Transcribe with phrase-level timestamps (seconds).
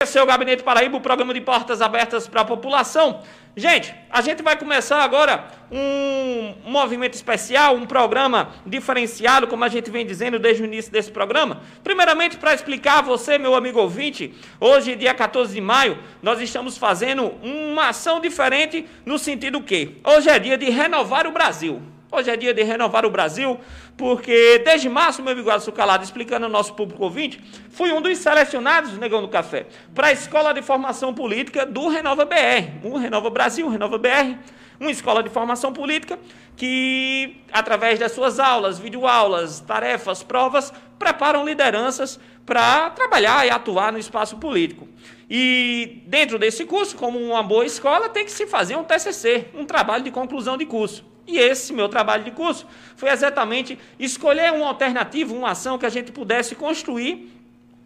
[0.00, 3.20] Esse é o Gabinete Paraíba, o programa de portas abertas para a população.
[3.56, 9.90] Gente, a gente vai começar agora um movimento especial, um programa diferenciado, como a gente
[9.90, 11.62] vem dizendo desde o início desse programa.
[11.82, 16.78] Primeiramente, para explicar a você, meu amigo ouvinte, hoje, dia 14 de maio, nós estamos
[16.78, 21.82] fazendo uma ação diferente no sentido que hoje é dia de renovar o Brasil.
[22.10, 23.60] Hoje é dia de renovar o Brasil,
[23.94, 27.38] porque desde março, meu amigo Alisson Calado, explicando ao nosso público ouvinte,
[27.70, 32.24] fui um dos selecionados, Negão do Café, para a Escola de Formação Política do Renova
[32.24, 34.38] BR, o Renova Brasil, Renova BR,
[34.80, 36.18] uma escola de formação política
[36.56, 43.98] que, através das suas aulas, videoaulas, tarefas, provas, preparam lideranças para trabalhar e atuar no
[43.98, 44.88] espaço político.
[45.30, 49.64] E dentro desse curso, como uma boa escola, tem que se fazer um TCC, um
[49.64, 51.04] trabalho de conclusão de curso.
[51.26, 55.90] E esse meu trabalho de curso foi exatamente escolher uma alternativa, uma ação que a
[55.90, 57.30] gente pudesse construir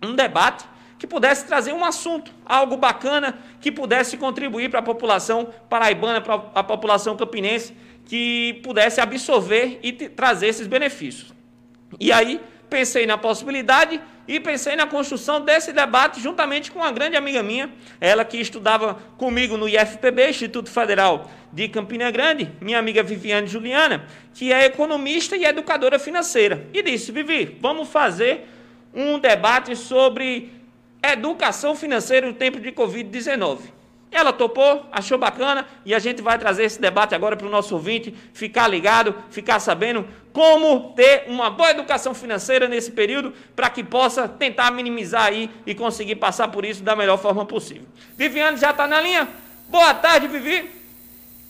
[0.00, 0.64] um debate
[1.02, 6.34] que pudesse trazer um assunto, algo bacana, que pudesse contribuir para a população paraibana, para
[6.54, 11.34] a população campinense, que pudesse absorver e trazer esses benefícios.
[11.98, 12.40] E aí
[12.70, 17.68] pensei na possibilidade e pensei na construção desse debate juntamente com uma grande amiga minha,
[18.00, 24.06] ela que estudava comigo no IFPB, Instituto Federal de Campina Grande, minha amiga Viviane Juliana,
[24.32, 26.64] que é economista e educadora financeira.
[26.72, 28.48] E disse: Vivi, vamos fazer
[28.94, 30.61] um debate sobre
[31.02, 33.58] educação financeira no tempo de Covid-19.
[34.12, 37.74] Ela topou, achou bacana e a gente vai trazer esse debate agora para o nosso
[37.74, 43.82] ouvinte ficar ligado, ficar sabendo como ter uma boa educação financeira nesse período para que
[43.82, 47.86] possa tentar minimizar aí e conseguir passar por isso da melhor forma possível.
[48.14, 49.26] Viviane já está na linha?
[49.68, 50.70] Boa tarde, Vivi.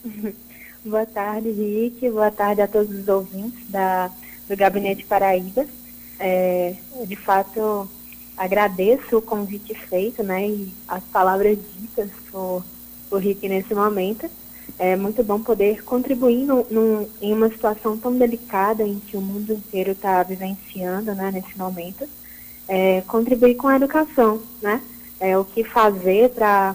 [0.85, 2.11] Boa tarde, Rick.
[2.11, 4.11] Boa tarde a todos os ouvintes da,
[4.49, 5.65] do Gabinete Paraíba.
[6.19, 6.75] É,
[7.07, 7.89] de fato,
[8.43, 12.65] agradeço o convite feito, né, e as palavras ditas por,
[13.09, 14.29] por Rick nesse momento.
[14.79, 19.53] É muito bom poder contribuir no, em uma situação tão delicada em que o mundo
[19.53, 22.09] inteiro está vivenciando, né, nesse momento.
[22.67, 24.81] É, contribuir com a educação, né?
[25.21, 26.75] É, o que fazer para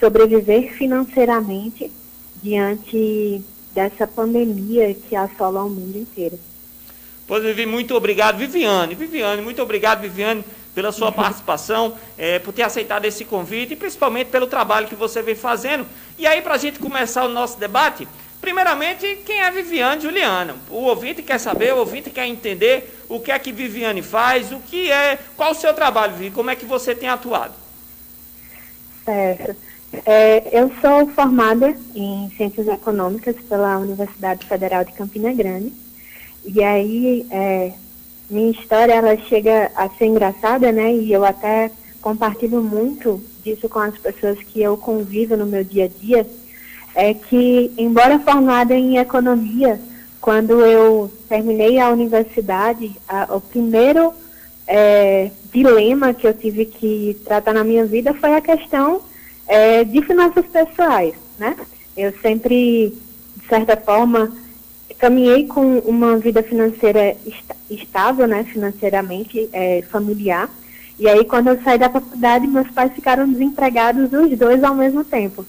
[0.00, 1.90] sobreviver financeiramente
[2.42, 3.42] diante
[3.74, 6.38] dessa pandemia que assola o mundo inteiro.
[7.26, 8.36] Pois, Vivi, muito obrigado.
[8.36, 13.76] Viviane, Viviane, muito obrigado, Viviane, pela sua participação, é, por ter aceitado esse convite e
[13.76, 15.86] principalmente pelo trabalho que você vem fazendo.
[16.18, 18.06] E aí, para a gente começar o nosso debate,
[18.40, 20.56] primeiramente, quem é Viviane Juliana?
[20.70, 24.60] O ouvinte quer saber, o ouvinte quer entender o que é que Viviane faz, o
[24.60, 27.54] que é, qual o seu trabalho, Vivi, como é que você tem atuado?
[29.04, 29.56] Certo.
[30.06, 35.83] É, eu sou formada em Ciências Econômicas pela Universidade Federal de Campina Grande.
[36.44, 37.72] E aí, é,
[38.28, 40.94] minha história, ela chega a ser engraçada, né?
[40.94, 45.84] E eu até compartilho muito disso com as pessoas que eu convivo no meu dia
[45.84, 46.26] a dia.
[46.94, 49.80] É que, embora formada em Economia,
[50.20, 54.12] quando eu terminei a universidade, a, o primeiro
[54.66, 59.02] é, dilema que eu tive que tratar na minha vida foi a questão
[59.46, 61.56] é, de finanças pessoais, né?
[61.96, 62.96] Eu sempre,
[63.36, 64.32] de certa forma,
[65.04, 67.14] caminhei com uma vida financeira
[67.68, 70.48] estável, né, financeiramente, é, familiar.
[70.98, 75.04] E aí, quando eu saí da faculdade, meus pais ficaram desempregados os dois ao mesmo
[75.04, 75.44] tempo.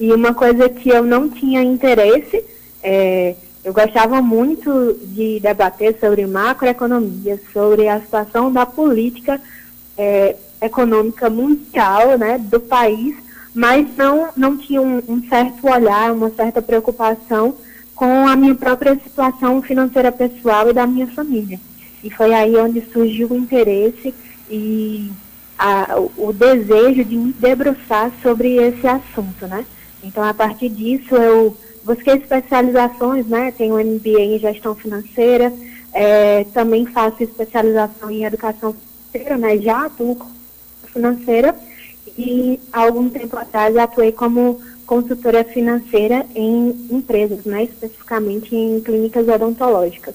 [0.00, 2.42] E uma coisa que eu não tinha interesse,
[2.82, 9.40] é, eu gostava muito de debater sobre macroeconomia, sobre a situação da política
[9.96, 13.14] é, econômica mundial, né, do país,
[13.54, 17.54] mas não, não tinha um, um certo olhar, uma certa preocupação
[17.96, 21.58] com a minha própria situação financeira pessoal e da minha família.
[22.04, 24.14] E foi aí onde surgiu o interesse
[24.50, 25.10] e
[25.58, 29.64] a, o, desejo de me debruçar sobre esse assunto, né?
[30.04, 33.50] Então, a partir disso, eu busquei especializações, né?
[33.50, 35.50] Tenho MBA em gestão financeira,
[35.92, 38.76] é, também faço especialização em educação
[39.10, 39.56] financeira, né?
[39.56, 40.18] Já atuo
[40.92, 41.56] financeira
[42.18, 49.28] e há algum tempo atrás atuei como consultora financeira em empresas, né, especificamente em clínicas
[49.28, 50.14] odontológicas.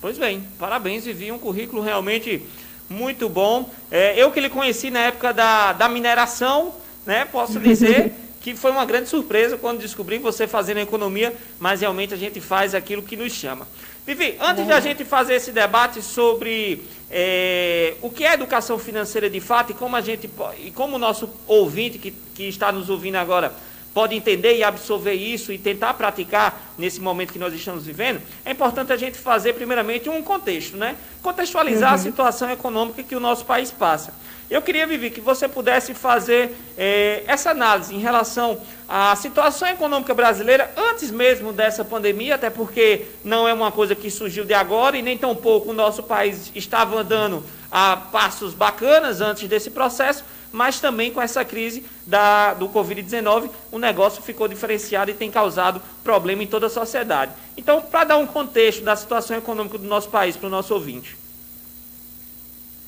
[0.00, 2.42] Pois bem, parabéns, Vivi, um currículo realmente
[2.88, 3.68] muito bom.
[3.90, 6.72] É, eu que lhe conheci na época da, da mineração,
[7.04, 12.14] né, posso dizer que foi uma grande surpresa quando descobri você fazendo economia, mas realmente
[12.14, 13.68] a gente faz aquilo que nos chama.
[14.06, 19.28] Vivi, antes de a gente fazer esse debate sobre é, o que é educação financeira
[19.28, 22.88] de fato e como a gente e como o nosso ouvinte que, que está nos
[22.88, 23.52] ouvindo agora
[23.92, 28.52] pode entender e absorver isso e tentar praticar nesse momento que nós estamos vivendo, é
[28.52, 30.96] importante a gente fazer, primeiramente, um contexto, né?
[31.22, 31.94] Contextualizar uhum.
[31.94, 34.14] a situação econômica que o nosso país passa.
[34.50, 40.12] Eu queria, Vivi, que você pudesse fazer é, essa análise em relação à situação econômica
[40.12, 44.98] brasileira antes mesmo dessa pandemia, até porque não é uma coisa que surgiu de agora
[44.98, 50.24] e nem tão pouco o nosso país estava andando a passos bacanas antes desse processo,
[50.52, 55.80] mas também com essa crise da, do Covid-19, o negócio ficou diferenciado e tem causado
[56.02, 57.32] problema em toda a sociedade.
[57.56, 61.16] Então, para dar um contexto da situação econômica do nosso país para o nosso ouvinte.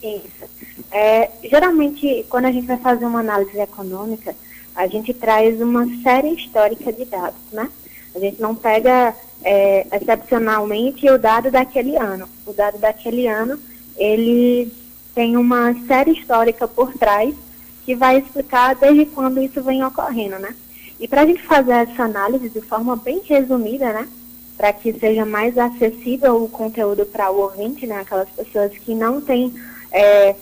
[0.03, 0.51] Isso.
[0.91, 4.35] É, geralmente, quando a gente vai fazer uma análise econômica,
[4.75, 7.71] a gente traz uma série histórica de dados, né?
[8.15, 9.15] A gente não pega
[9.45, 12.29] é, excepcionalmente o dado daquele ano.
[12.45, 13.59] O dado daquele ano,
[13.97, 14.73] ele
[15.15, 17.35] tem uma série histórica por trás
[17.85, 20.55] que vai explicar desde quando isso vem ocorrendo, né?
[21.01, 24.09] E para a gente fazer essa análise de forma bem resumida, né?
[24.57, 28.01] Para que seja mais acessível o conteúdo para o ouvinte, né?
[28.01, 29.53] Aquelas pessoas que não têm
[29.91, 30.37] é,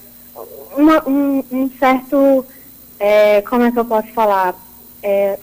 [0.76, 2.44] uma, um, um, certo,
[2.98, 4.54] é, como é que eu posso falar,
[5.02, 5.38] é,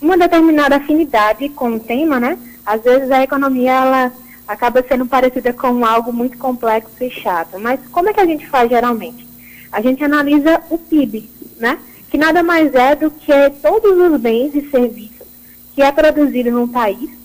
[0.00, 2.38] uma determinada afinidade com o tema, né?
[2.64, 4.12] Às vezes a economia ela
[4.46, 7.58] acaba sendo parecida com algo muito complexo e chato.
[7.58, 9.26] Mas como é que a gente faz geralmente?
[9.72, 11.28] A gente analisa o PIB,
[11.60, 11.78] né?
[12.10, 15.28] Que nada mais é do que todos os bens e serviços
[15.74, 17.20] que é produzido no país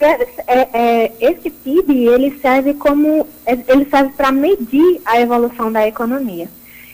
[0.00, 6.48] é, é, esse PIB ele serve como ele serve para medir a evolução da economia.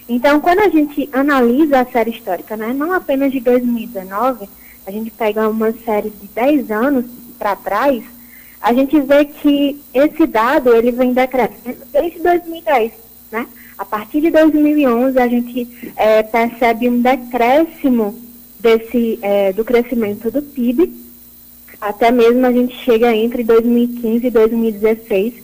[0.09, 4.49] Então, quando a gente analisa a série histórica, né, não apenas de 2019,
[4.87, 7.07] a gente pega uma série de 10 anos
[7.39, 8.03] para trás,
[8.61, 12.99] a gente vê que esse dado ele vem decrescendo desde 2010, né?
[13.77, 18.15] A partir de 2011 a gente é, percebe um decréscimo
[18.61, 21.05] desse é, do crescimento do PIB
[21.85, 25.35] até mesmo a gente chega entre 2015 e 2016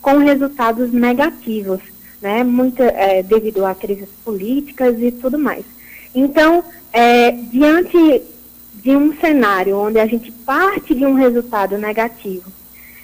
[0.00, 1.80] com resultados negativos,
[2.22, 2.42] né?
[2.42, 5.62] Muito, é, devido a crises políticas e tudo mais.
[6.14, 6.64] Então,
[7.50, 8.22] diante
[8.74, 12.50] de um cenário onde a gente parte de um resultado negativo,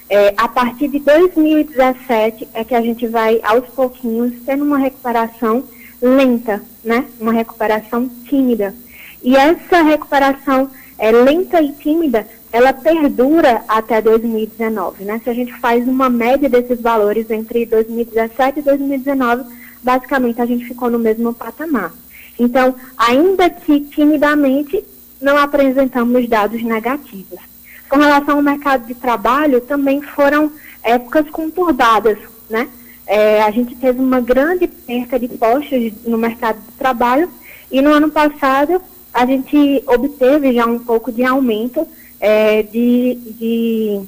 [0.09, 5.65] é, a partir de 2017 é que a gente vai, aos pouquinhos, tendo uma recuperação
[6.01, 7.07] lenta, né?
[7.21, 8.75] Uma recuperação tímida.
[9.23, 15.21] E essa recuperação é, lenta e tímida ela perdura até 2019, né?
[15.23, 19.45] Se a gente faz uma média desses valores entre 2017 e 2019,
[19.83, 21.93] basicamente a gente ficou no mesmo patamar.
[22.39, 24.83] Então, ainda que timidamente,
[25.21, 27.41] não apresentamos dados negativos.
[27.89, 30.51] Com relação ao mercado de trabalho, também foram
[30.83, 32.19] épocas conturbadas,
[32.51, 32.69] né?
[33.07, 37.31] É, a gente teve uma grande perda de postos no mercado de trabalho
[37.71, 38.83] e no ano passado
[39.15, 41.87] a gente obteve já um pouco de aumento
[42.21, 44.01] é, de, de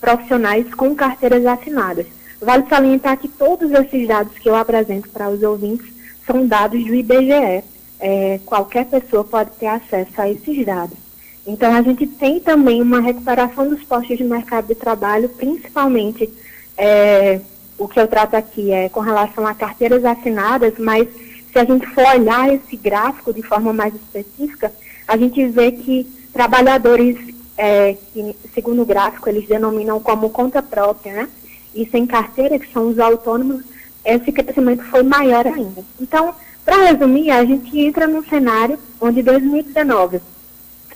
[0.00, 2.06] profissionais com carteiras assinadas.
[2.40, 5.86] Vale salientar que todos esses dados que eu apresento para os ouvintes
[6.26, 7.62] são dados do IBGE.
[8.00, 10.98] É, qualquer pessoa pode ter acesso a esses dados.
[11.46, 16.30] Então, a gente tem também uma recuperação dos postos de mercado de trabalho, principalmente
[16.76, 17.40] é,
[17.76, 21.08] o que eu trato aqui é com relação a carteiras assinadas, mas
[21.52, 24.72] se a gente for olhar esse gráfico de forma mais específica,
[25.06, 27.18] a gente vê que trabalhadores
[27.58, 31.28] é, que, segundo o gráfico, eles denominam como conta própria, né?
[31.74, 33.64] E sem carteira, que são os autônomos,
[34.04, 35.84] esse crescimento foi maior ainda.
[36.00, 36.34] Então,
[36.64, 40.20] para resumir, a gente entra num cenário onde 2019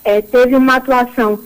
[0.07, 1.37] é, teve uma atuação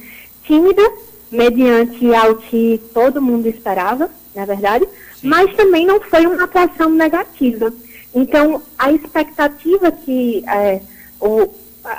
[0.44, 0.84] tímida,
[1.32, 5.28] mediante ao que todo mundo esperava, na verdade, Sim.
[5.28, 7.74] mas também não foi uma atuação negativa.
[8.14, 10.80] Então, a expectativa que é,
[11.20, 11.50] o,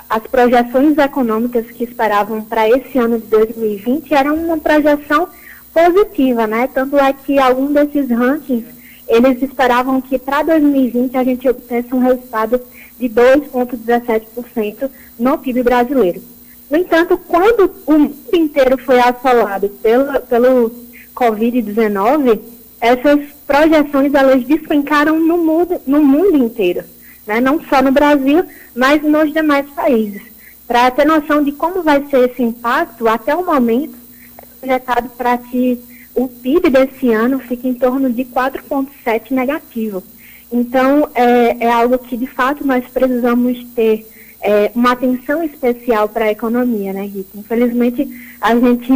[0.09, 5.27] as projeções econômicas que esperavam para esse ano de 2020 eram uma projeção
[5.73, 6.69] positiva, né?
[6.73, 8.67] Tanto é que algum desses rankings,
[9.05, 12.61] eles esperavam que para 2020 a gente obtivesse um resultado
[12.97, 14.89] de 2,17%
[15.19, 16.32] no PIB brasileiro.
[16.73, 20.71] No entanto, quando o mundo inteiro foi assolado pelo, pelo
[21.15, 22.41] Covid-19,
[22.81, 26.83] essas projeções elas despencaram no mundo, no mundo inteiro
[27.25, 27.39] né?
[27.39, 28.43] não só no Brasil,
[28.75, 30.21] mas nos demais países.
[30.67, 33.95] Para ter noção de como vai ser esse impacto, até o momento,
[34.37, 35.79] é projetado para que
[36.15, 40.03] o PIB desse ano fique em torno de 4,7 negativo.
[40.51, 44.07] Então, é, é, algo que, de fato, nós precisamos ter
[44.43, 47.37] é, uma atenção especial para a economia, né, Rita?
[47.37, 48.07] Infelizmente,
[48.41, 48.91] a gente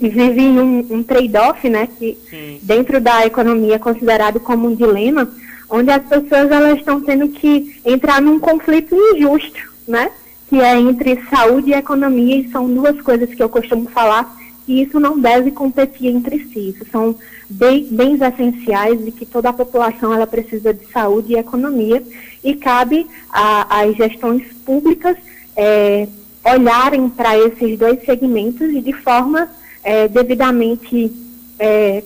[0.00, 2.58] vive um, um trade-off, né, que Sim.
[2.62, 5.30] dentro da economia é considerado como um dilema,
[5.70, 10.10] onde as pessoas elas estão tendo que entrar num conflito injusto, né?
[10.48, 14.34] que é entre saúde e economia, e são duas coisas que eu costumo falar,
[14.68, 16.70] e isso não deve competir entre si.
[16.70, 17.16] Isso são
[17.48, 22.02] bens essenciais e que toda a população ela precisa de saúde e economia,
[22.44, 25.16] e cabe às gestões públicas
[25.56, 26.06] é,
[26.44, 29.48] olharem para esses dois segmentos de forma
[29.82, 31.10] é, devidamente
[31.58, 32.02] é,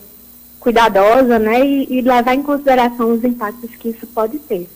[0.59, 4.69] cuidadosa né, e, e, levar em consideração os impactos que isso pode ter.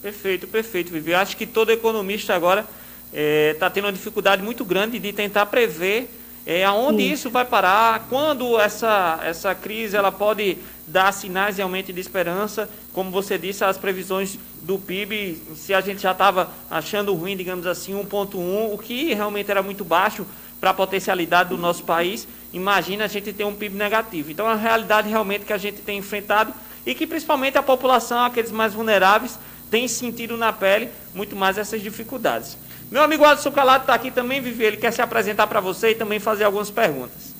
[0.00, 1.10] Perfeito, perfeito, Vivi.
[1.10, 2.64] Eu acho que todo economista agora
[3.12, 6.08] está é, tendo uma dificuldade muito grande de tentar prever
[6.46, 7.12] é, aonde Sim.
[7.12, 13.10] isso vai parar, quando essa, essa crise ela pode dar sinais realmente de esperança, como
[13.10, 17.94] você disse, as previsões do PIB, se a gente já estava achando ruim, digamos assim,
[17.94, 20.24] 1.1, o que realmente era muito baixo
[20.60, 24.30] para a potencialidade do nosso país, imagina a gente ter um PIB negativo.
[24.30, 26.54] Então, é a realidade realmente que a gente tem enfrentado
[26.86, 29.36] e que principalmente a população, aqueles mais vulneráveis,
[29.68, 32.56] tem sentido na pele muito mais essas dificuldades.
[32.90, 34.64] Meu amigo Alisson Calado está aqui também, Vivi.
[34.64, 37.34] Ele quer se apresentar para você e também fazer algumas perguntas.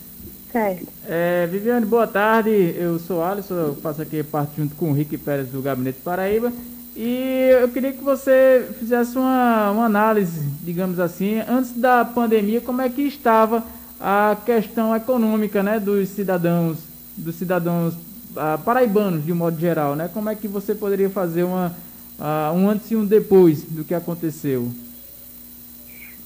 [0.50, 0.86] Certo.
[1.06, 2.74] É, Viviane, boa tarde.
[2.76, 6.52] Eu sou Alisson, eu faço aqui parte junto com o Rick Pérez do Gabinete Paraíba.
[6.96, 12.80] E eu queria que você fizesse uma, uma análise, digamos assim, antes da pandemia, como
[12.80, 13.62] é que estava
[14.00, 16.78] a questão econômica né, dos cidadãos,
[17.16, 20.08] dos cidadãos uh, paraibanos, de um modo geral, né?
[20.12, 21.74] Como é que você poderia fazer uma,
[22.18, 24.72] uh, um antes e um depois do que aconteceu?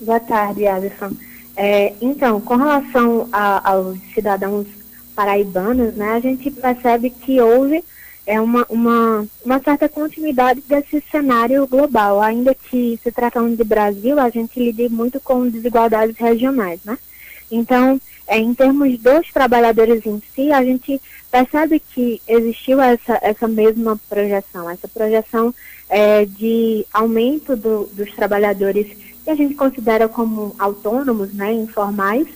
[0.01, 1.13] Boa tarde, Alisson.
[1.55, 4.67] É, então, com relação a, aos cidadãos
[5.15, 7.85] paraibanos, né, a gente percebe que houve
[8.27, 12.23] é, uma, uma, uma certa continuidade desse cenário global.
[12.23, 16.97] Ainda que se tratando de Brasil, a gente lida muito com desigualdades regionais, né?
[17.51, 20.99] Então, é, em termos dos trabalhadores em si, a gente
[21.31, 25.55] percebe que existiu essa, essa mesma projeção, essa projeção
[25.91, 32.27] é, de aumento do, dos trabalhadores a gente considera como autônomos, né, informais,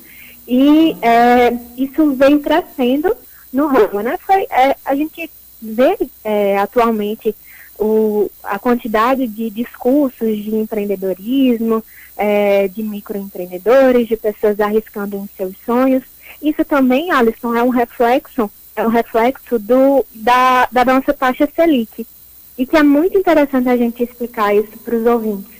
[0.46, 3.16] e é, isso vem crescendo
[3.52, 4.18] no ramo, né?
[4.18, 7.34] Foi, é, a gente vê é, atualmente
[7.78, 11.82] o, a quantidade de discursos de empreendedorismo,
[12.16, 16.02] é, de microempreendedores, de pessoas arriscando em seus sonhos.
[16.42, 22.06] Isso também, Alisson, é um reflexo, é um reflexo do, da, da nossa taxa Selic.
[22.56, 25.53] E que é muito interessante a gente explicar isso para os ouvintes.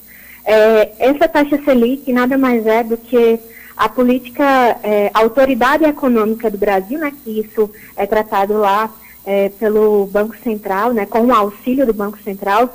[0.45, 3.41] É, essa taxa Selic nada mais é do que
[3.77, 4.45] a política,
[4.83, 8.93] é, a autoridade econômica do Brasil, né, que isso é tratado lá
[9.25, 12.73] é, pelo Banco Central, né, com o auxílio do Banco Central,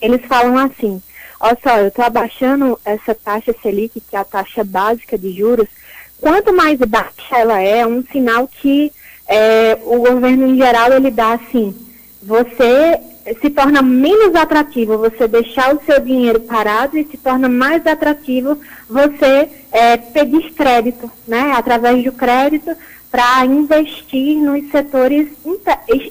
[0.00, 1.02] eles falam assim,
[1.40, 5.68] olha só, eu estou abaixando essa taxa Selic, que é a taxa básica de juros,
[6.20, 8.92] quanto mais baixa ela é, é um sinal que
[9.28, 11.74] é, o governo em geral ele dá assim,
[12.22, 12.98] você
[13.40, 18.58] se torna menos atrativo você deixar o seu dinheiro parado e se torna mais atrativo
[18.88, 22.76] você é, pedir crédito, né, através do crédito
[23.10, 25.28] para investir nos setores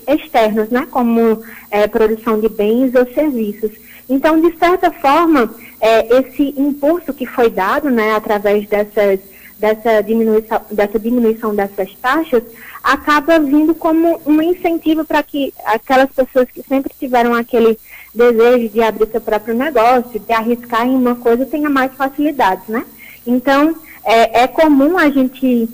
[0.08, 1.42] externos, né, como
[1.72, 3.72] é, produção de bens ou serviços.
[4.10, 9.20] Então, de certa forma, é, esse impulso que foi dado, né, através dessas,
[9.58, 12.44] dessa, diminuição, dessa diminuição dessas taxas,
[12.84, 17.78] acaba vindo como um incentivo para que aquelas pessoas que sempre tiveram aquele
[18.14, 22.86] desejo de abrir seu próprio negócio, de arriscar em uma coisa, tenha mais facilidades, né?
[23.26, 25.68] Então, é, é comum a gente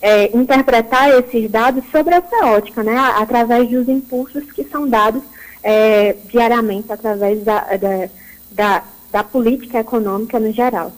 [0.00, 2.96] é, interpretar esses dados sobre essa ótica, né?
[3.16, 5.22] Através dos impulsos que são dados
[5.62, 8.08] é, diariamente através da, da,
[8.50, 10.92] da, da política econômica no geral.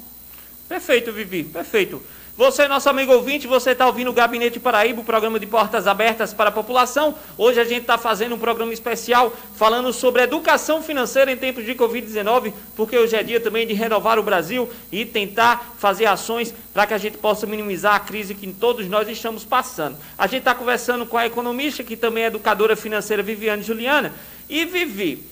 [0.69, 2.03] Perfeito, Vivi, perfeito.
[2.39, 6.33] Você, nosso amigo ouvinte, você está ouvindo o Gabinete Paraíba, o programa de portas abertas
[6.33, 7.13] para a população.
[7.37, 11.75] Hoje a gente está fazendo um programa especial falando sobre educação financeira em tempos de
[11.75, 16.87] Covid-19, porque hoje é dia também de renovar o Brasil e tentar fazer ações para
[16.87, 19.97] que a gente possa minimizar a crise que todos nós estamos passando.
[20.17, 24.15] A gente está conversando com a economista, que também é educadora financeira, Viviane Juliana.
[24.49, 25.27] E Vivi,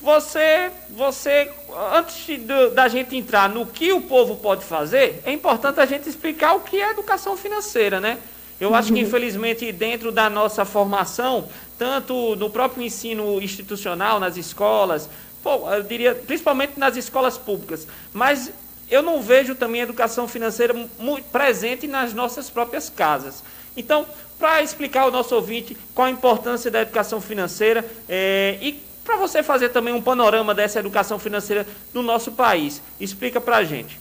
[0.00, 1.50] você, você
[1.92, 6.08] antes de, da gente entrar no que o povo pode fazer, é importante a gente
[6.08, 8.18] explicar o que é educação financeira, né?
[8.58, 9.06] Eu acho que, uhum.
[9.06, 15.08] infelizmente, dentro da nossa formação, tanto no próprio ensino institucional, nas escolas,
[15.42, 18.52] pô, eu diria, principalmente nas escolas públicas, mas
[18.90, 23.42] eu não vejo também a educação financeira muito presente nas nossas próprias casas.
[23.74, 24.06] Então,
[24.38, 29.42] para explicar ao nosso ouvinte qual a importância da educação financeira é, e para você
[29.42, 32.82] fazer também um panorama dessa educação financeira no nosso país.
[32.98, 33.98] Explica para a gente.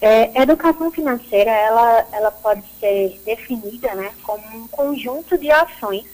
[0.00, 6.04] É, educação financeira ela, ela pode ser definida né, como um conjunto de ações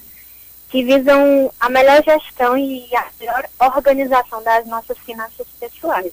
[0.69, 6.13] que visam a melhor gestão e a melhor organização das nossas finanças pessoais.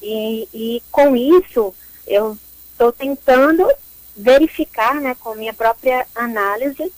[0.00, 1.74] E, e com isso,
[2.06, 2.38] eu
[2.70, 3.68] estou tentando
[4.16, 6.92] verificar, né, com minha própria análise,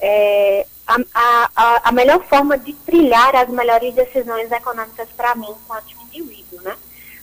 [0.00, 5.94] é, a, a, a melhor forma de trilhar as melhores decisões econômicas para mim, enquanto
[6.06, 6.74] indivíduo, né?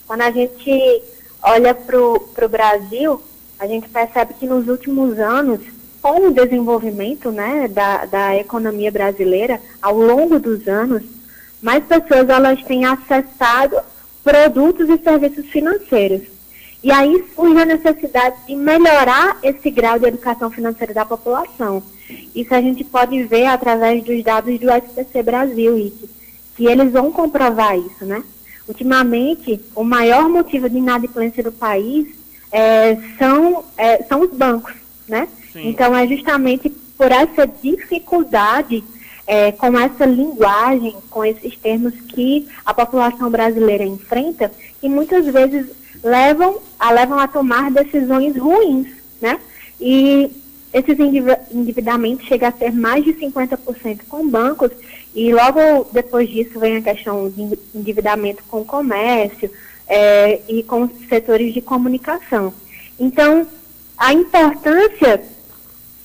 [0.06, 1.02] Quando a gente
[1.42, 3.20] olha para o Brasil,
[3.58, 5.60] a gente percebe que nos últimos anos,
[6.00, 11.02] com o desenvolvimento né, da, da economia brasileira, ao longo dos anos,
[11.60, 13.76] mais pessoas elas têm acessado
[14.22, 16.35] produtos e serviços financeiros.
[16.86, 21.82] E aí surge a necessidade de melhorar esse grau de educação financeira da população.
[22.32, 26.08] Isso a gente pode ver através dos dados do SPC Brasil, Rick,
[26.56, 28.22] que eles vão comprovar isso, né?
[28.68, 32.06] Ultimamente, o maior motivo de inadimplência do país
[32.52, 34.74] é, são, é, são os bancos,
[35.08, 35.26] né?
[35.52, 35.68] Sim.
[35.68, 38.84] Então, é justamente por essa dificuldade
[39.26, 45.66] é, com essa linguagem, com esses termos que a população brasileira enfrenta, que muitas vezes
[46.02, 48.88] levam a, levam a tomar decisões ruins,
[49.20, 49.40] né?
[49.80, 50.30] E
[50.72, 50.98] esses
[51.50, 54.70] endividamentos chegam a ser mais de 50% com bancos
[55.14, 59.50] e logo depois disso vem a questão de endividamento com comércio
[59.88, 62.52] é, e com setores de comunicação.
[62.98, 63.46] Então,
[63.96, 65.22] a importância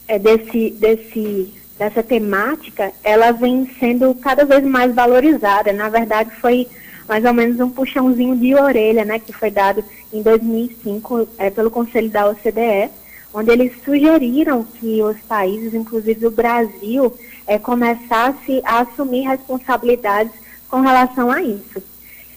[0.08, 5.74] é, desse, desse, dessa temática, ela vem sendo cada vez mais valorizada.
[5.74, 6.68] Na verdade, foi
[7.10, 9.84] mais ou menos um puxãozinho de orelha, né, que foi dado
[10.14, 12.92] em 2005 é, pelo Conselho da OCDE,
[13.34, 17.12] onde eles sugeriram que os países, inclusive o Brasil,
[17.48, 20.34] é, começasse a assumir responsabilidades
[20.70, 21.82] com relação a isso.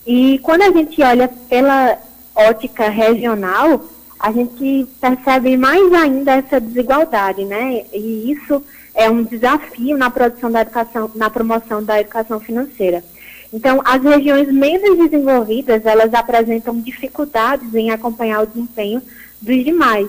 [0.06, 1.98] E quando a gente olha pela
[2.34, 3.84] ótica regional,
[4.18, 7.84] a gente percebe mais ainda essa desigualdade, né?
[7.92, 8.62] E isso
[8.94, 13.02] é um desafio na produção da educação, na promoção da educação financeira.
[13.52, 19.02] Então, as regiões menos desenvolvidas, elas apresentam dificuldades em acompanhar o desempenho
[19.40, 20.08] dos demais.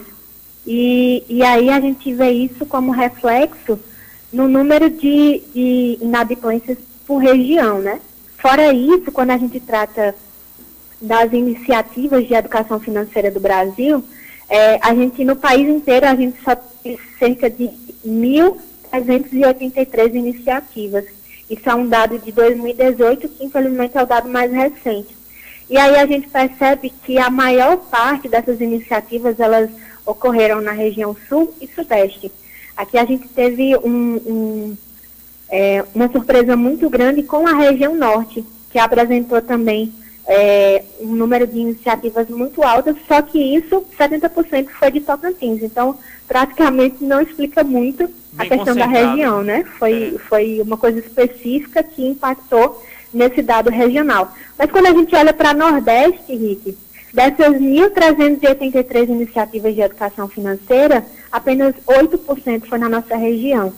[0.66, 3.80] E, e aí a gente vê isso como reflexo
[4.34, 8.00] no número de, de inadimplências por região, né?
[8.38, 10.16] Fora isso, quando a gente trata
[11.00, 14.04] das iniciativas de educação financeira do Brasil,
[14.50, 17.70] é, a gente, no país inteiro, a gente só tem cerca de
[19.04, 21.06] 1.383 iniciativas.
[21.50, 25.16] Isso é um dado de 2018, que infelizmente é o dado mais recente.
[25.70, 29.70] E aí a gente percebe que a maior parte dessas iniciativas, elas
[30.06, 32.32] ocorreram na região sul e sudeste.
[32.78, 34.78] Aqui a gente teve um, um,
[35.50, 39.92] é, uma surpresa muito grande com a região norte, que apresentou também
[40.28, 45.64] é, um número de iniciativas muito altas, só que isso, 70% foi de Tocantins.
[45.64, 49.64] Então, praticamente não explica muito a questão da região, né?
[49.78, 50.20] Foi, é.
[50.20, 54.34] foi uma coisa específica que impactou nesse dado regional.
[54.58, 56.78] Mas quando a gente olha para Nordeste, Rick,
[57.16, 63.72] Dessas 1.383 iniciativas de educação financeira, apenas 8% foi na nossa região.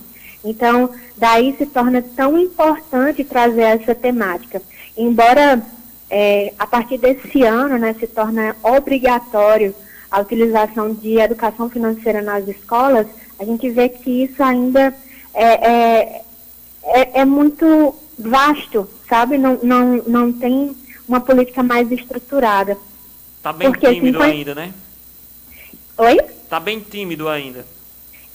[0.44, 4.60] Então, daí se torna tão importante trazer essa temática.
[4.98, 5.62] Embora
[6.10, 9.76] é, a partir desse ano né, se torna obrigatório
[10.10, 13.06] a utilização de educação financeira nas escolas,
[13.40, 14.94] a gente vê que isso ainda
[15.34, 16.22] é, é,
[16.84, 19.38] é, é muito vasto, sabe?
[19.38, 20.76] Não, não, não tem
[21.08, 22.78] uma política mais estruturada.
[23.42, 24.74] Tá bem Porque, tímido assim, ainda, né?
[25.98, 26.20] Oi?
[26.50, 27.66] Tá bem tímido ainda.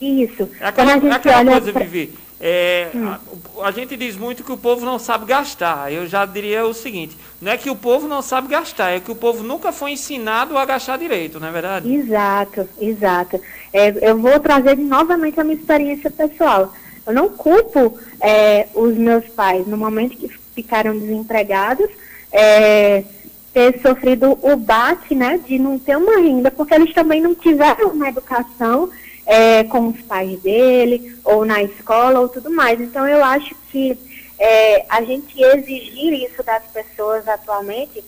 [0.00, 0.48] Isso.
[0.60, 1.84] É aquela, é aquela coisa, pra...
[1.84, 2.14] Vivi.
[2.44, 3.06] É, hum.
[3.06, 5.92] a, a, gente diz muito que o povo não sabe gastar.
[5.92, 9.12] Eu já diria o seguinte: não é que o povo não sabe gastar, é que
[9.12, 11.94] o povo nunca foi ensinado a gastar direito, não é verdade?
[11.94, 13.40] Exato, exato.
[13.72, 16.74] É, eu vou trazer novamente a minha experiência pessoal.
[17.06, 21.88] Eu não culpo é, os meus pais no momento que ficaram desempregados.
[22.32, 23.04] É,
[23.52, 27.90] ter sofrido o bate, né, de não ter uma renda, porque eles também não tiveram
[27.90, 28.88] uma educação
[29.26, 32.80] é, com os pais dele, ou na escola, ou tudo mais.
[32.80, 33.96] Então, eu acho que
[34.38, 38.02] é, a gente exigir isso das pessoas atualmente,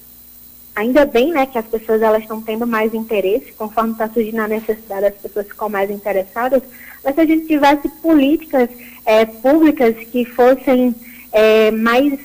[0.74, 4.48] ainda bem, né, que as pessoas elas estão tendo mais interesse, conforme está surgindo a
[4.48, 6.62] necessidade, as pessoas ficam mais interessadas,
[7.04, 8.68] mas se a gente tivesse políticas
[9.04, 10.94] é, públicas que fossem
[11.30, 12.18] é, mais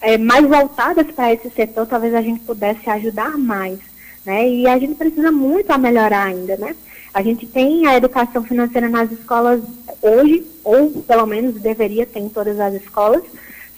[0.00, 3.78] é, mais voltadas para esse setor, talvez a gente pudesse ajudar mais.
[4.24, 4.48] Né?
[4.48, 6.74] E a gente precisa muito a melhorar ainda, né?
[7.12, 9.60] A gente tem a educação financeira nas escolas
[10.00, 13.22] hoje, ou pelo menos deveria ter em todas as escolas,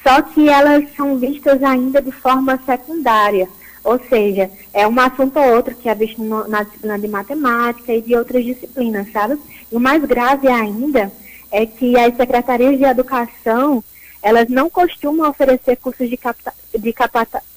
[0.02, 3.48] só que elas são vistas ainda de forma secundária.
[3.84, 7.92] Ou seja, é um assunto ou outro que é visto no, na disciplina de matemática
[7.92, 9.38] e de outras disciplinas, sabe?
[9.70, 11.10] E o mais grave ainda
[11.50, 13.82] é que as secretarias de educação
[14.22, 16.94] elas não costumam oferecer cursos de, capta, de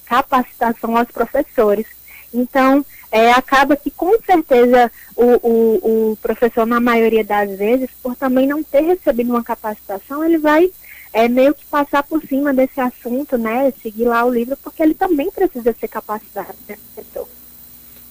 [0.05, 1.85] capacitação aos professores.
[2.33, 2.83] Então,
[3.15, 8.45] é, acaba que com certeza o, o, o, professor, na maioria das vezes, por também
[8.45, 10.69] não ter recebido uma capacitação, ele vai
[11.13, 13.71] é, meio que passar por cima desse assunto, né?
[13.81, 17.25] Seguir lá o livro, porque ele também precisa ser capacitado nesse setor.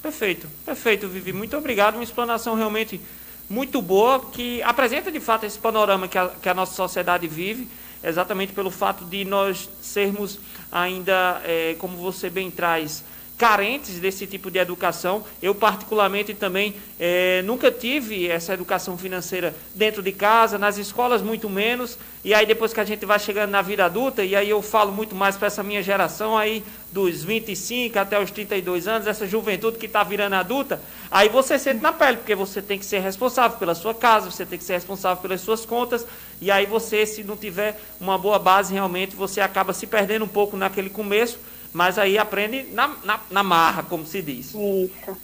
[0.03, 1.35] Perfeito, perfeito, Vivi.
[1.35, 1.97] Muito obrigado.
[1.97, 2.99] Uma explanação realmente
[3.47, 7.69] muito boa que apresenta de fato esse panorama que a, que a nossa sociedade vive,
[8.03, 10.41] exatamente pelo fato de nós sermos
[10.73, 13.05] ainda, é, como você bem traz,
[13.37, 15.25] carentes desse tipo de educação.
[15.43, 21.51] Eu, particularmente, também é, nunca tive essa educação financeira dentro de casa, nas escolas, muito
[21.51, 21.99] menos.
[22.25, 24.93] E aí, depois que a gente vai chegando na vida adulta, e aí eu falo
[24.93, 29.79] muito mais para essa minha geração aí, dos 25 até os 32 anos, essa juventude
[29.79, 33.59] que está virando adulta, aí você sente na pele, porque você tem que ser responsável
[33.59, 36.07] pela sua casa, você tem que ser responsável pelas suas contas,
[36.41, 40.29] e aí você, se não tiver uma boa base, realmente, você acaba se perdendo um
[40.29, 41.37] pouco naquele começo
[41.75, 44.55] mas aí aprende na, na, na marra, como se diz.
[44.55, 45.17] Isso.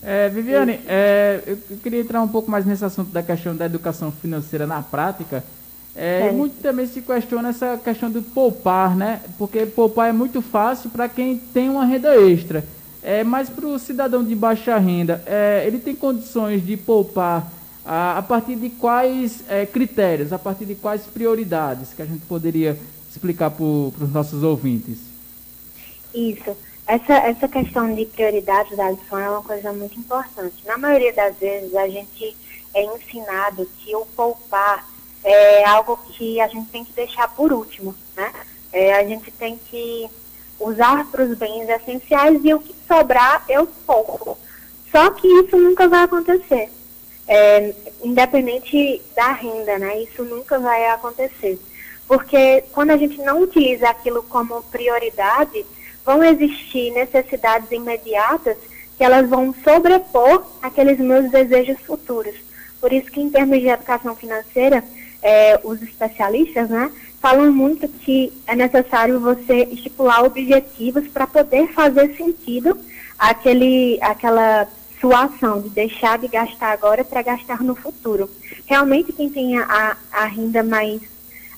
[0.00, 0.84] É, Viviane, Isso.
[0.86, 4.80] É, eu, queria entrar um pouco mais nesse assunto da questão da educação financeira na
[4.80, 5.42] prática.
[5.96, 6.32] É, é.
[6.32, 9.20] Muito também se questiona essa questão do poupar, né?
[9.36, 12.64] Porque poupar é muito fácil para quem tem uma renda extra.
[13.02, 17.50] É, mas para o cidadão de baixa renda, é, ele tem condições de poupar
[17.84, 22.24] a, a partir de quais é, critérios, a partir de quais prioridades que a gente
[22.26, 22.78] poderia
[23.10, 25.05] explicar para os nossos ouvintes?
[26.16, 26.56] Isso.
[26.86, 30.64] Essa, essa questão de prioridade da lição é uma coisa muito importante.
[30.64, 32.34] Na maioria das vezes, a gente
[32.72, 34.88] é ensinado que o poupar
[35.22, 38.32] é algo que a gente tem que deixar por último, né?
[38.72, 40.08] É, a gente tem que
[40.58, 44.38] usar para os bens essenciais e o que sobrar eu poupo.
[44.90, 46.70] Só que isso nunca vai acontecer.
[47.28, 50.00] É, independente da renda, né?
[50.02, 51.58] Isso nunca vai acontecer.
[52.06, 55.66] Porque quando a gente não utiliza aquilo como prioridade,
[56.06, 58.56] vão existir necessidades imediatas
[58.96, 62.34] que elas vão sobrepor aqueles meus desejos futuros.
[62.80, 64.82] Por isso que em termos de educação financeira,
[65.20, 66.90] é, os especialistas, né,
[67.20, 72.78] falam muito que é necessário você estipular objetivos para poder fazer sentido
[73.18, 74.68] aquele, aquela
[75.00, 78.30] sua ação de deixar de gastar agora para gastar no futuro.
[78.64, 81.00] Realmente quem tem a, a renda mais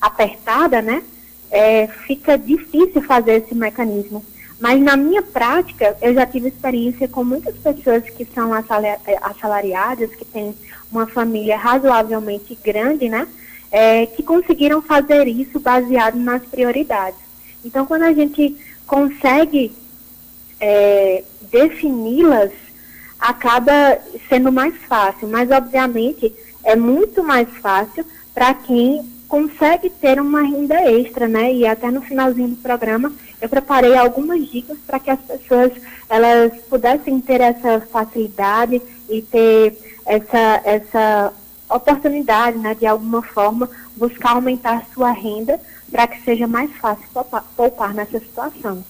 [0.01, 1.03] apertada, né,
[1.51, 4.25] é, fica difícil fazer esse mecanismo.
[4.61, 10.25] Mas na minha prática, eu já tive experiência com muitas pessoas que são assalariadas, que
[10.25, 10.55] têm
[10.91, 13.29] uma família razoavelmente grande, né?
[13.71, 17.21] É, que conseguiram fazer isso baseado nas prioridades.
[17.65, 19.71] Então, quando a gente consegue
[20.59, 22.51] é, defini-las,
[23.19, 25.29] acaba sendo mais fácil.
[25.29, 31.53] Mas, obviamente, é muito mais fácil para quem consegue ter uma renda extra, né?
[31.53, 35.73] E até no finalzinho do programa eu preparei algumas dicas para que as pessoas
[36.09, 41.33] elas pudessem ter essa facilidade e ter essa essa
[41.69, 47.45] oportunidade, né, de alguma forma buscar aumentar sua renda para que seja mais fácil poupar,
[47.57, 48.83] poupar nessa situação.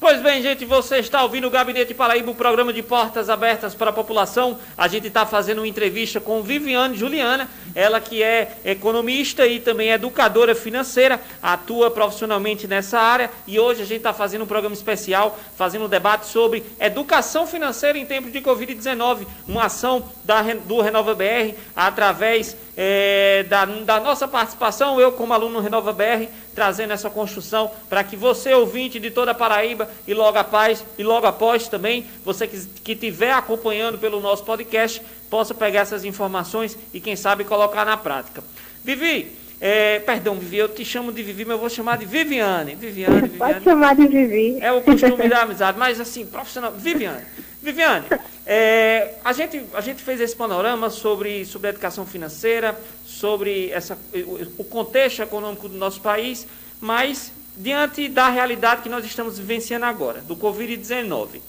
[0.00, 3.90] Pois bem, gente, você está ouvindo o Gabinete Paraíba, o programa de portas abertas para
[3.90, 4.58] a população.
[4.74, 9.90] A gente está fazendo uma entrevista com Viviane Juliana, ela que é economista e também
[9.90, 15.38] educadora financeira, atua profissionalmente nessa área e hoje a gente está fazendo um programa especial,
[15.54, 21.14] fazendo um debate sobre educação financeira em tempos de Covid-19, uma ação da, do Renova
[21.14, 27.10] BR através é, da, da nossa participação, eu como aluno no Renova BR, trazendo essa
[27.10, 31.68] construção para que você, ouvinte de toda a Paraíba, e logo após, e logo após
[31.68, 37.44] também, você que estiver acompanhando pelo nosso podcast, possa pegar essas informações e, quem sabe,
[37.44, 38.42] colocar na prática.
[38.82, 42.74] Vivi, é, perdão, Vivi, eu te chamo de Vivi, mas eu vou chamar de Viviane.
[42.74, 43.38] Viviane, Viviane.
[43.38, 44.58] Pode chamar de Vivi.
[44.58, 46.72] É o costume da amizade, mas assim, profissional.
[46.72, 47.22] Viviane.
[47.62, 48.06] Viviane,
[48.46, 53.98] é, a, gente, a gente fez esse panorama sobre, sobre a educação financeira, sobre essa,
[54.14, 56.46] o, o contexto econômico do nosso país,
[56.80, 61.40] mas diante da realidade que nós estamos vivenciando agora, do Covid-19,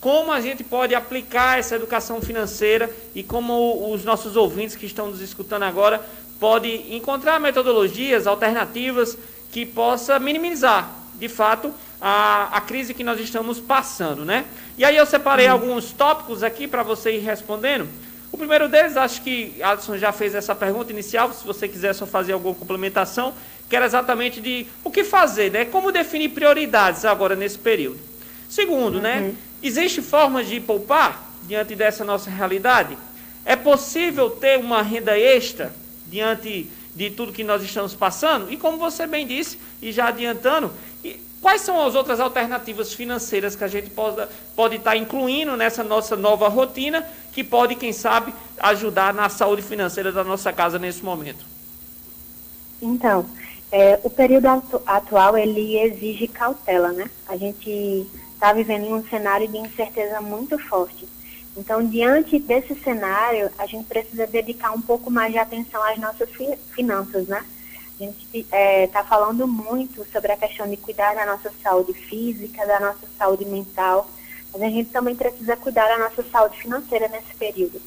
[0.00, 5.08] como a gente pode aplicar essa educação financeira e como os nossos ouvintes que estão
[5.08, 6.00] nos escutando agora
[6.40, 9.16] podem encontrar metodologias alternativas
[9.52, 14.46] que possa minimizar, de fato, a, a crise que nós estamos passando, né?
[14.78, 15.52] E aí eu separei hum.
[15.52, 17.86] alguns tópicos aqui para você ir respondendo.
[18.32, 22.06] O primeiro deles, acho que Alisson já fez essa pergunta inicial, se você quiser só
[22.06, 23.34] fazer alguma complementação,
[23.68, 25.66] que era exatamente de o que fazer, né?
[25.66, 27.98] Como definir prioridades agora nesse período.
[28.48, 29.16] Segundo, né?
[29.16, 29.26] uhum.
[29.26, 29.34] né?
[29.62, 32.96] Existe formas de poupar diante dessa nossa realidade?
[33.44, 35.70] É possível ter uma renda extra
[36.10, 38.52] diante de tudo que nós estamos passando?
[38.52, 40.72] E como você bem disse, e já adiantando,
[41.40, 46.14] Quais são as outras alternativas financeiras que a gente pode, pode estar incluindo nessa nossa
[46.14, 51.46] nova rotina, que pode, quem sabe, ajudar na saúde financeira da nossa casa nesse momento?
[52.82, 53.24] Então,
[53.72, 57.10] é, o período atu atual, ele exige cautela, né?
[57.26, 61.08] A gente está vivendo um cenário de incerteza muito forte.
[61.60, 66.30] Então, diante desse cenário, a gente precisa dedicar um pouco mais de atenção às nossas
[66.30, 67.44] fi finanças, né?
[68.00, 71.92] A gente está é, tá falando muito sobre a questão de cuidar da nossa saúde
[71.92, 74.08] física, da nossa saúde mental,
[74.50, 77.78] mas a gente também precisa cuidar da nossa saúde financeira nesse período.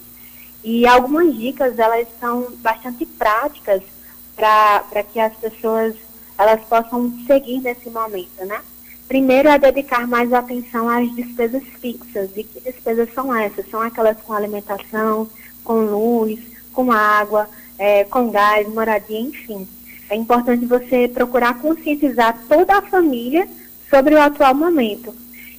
[0.63, 3.81] E algumas dicas, elas são bastante práticas
[4.35, 5.95] para que as pessoas
[6.37, 8.61] elas possam seguir nesse momento, né?
[9.13, 12.31] Primeiro é dedicar mais atenção às despesas fixas.
[12.35, 13.69] E que despesas são essas?
[13.69, 15.29] São aquelas com alimentação,
[15.63, 16.39] com luz,
[16.71, 17.47] com água,
[17.77, 19.67] é, com gás, moradia, enfim.
[20.09, 23.47] É importante você procurar conscientizar toda a família
[23.87, 25.13] sobre o atual momento.